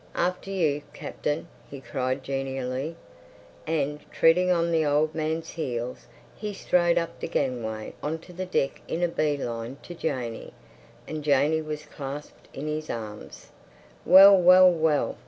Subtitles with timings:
[0.15, 2.95] "After you, Captain!" he cried genially.
[3.67, 8.47] And, treading on the old man's heels, he strode up the gangway on to the
[8.47, 10.53] deck in a bee line to Janey,
[11.07, 13.51] and Janey was clasped in his arms.
[14.03, 15.17] "Well, well, well!